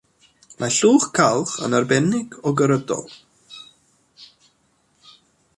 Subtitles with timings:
[0.61, 3.15] Mae llwch calch yn arbennig o gyrydol.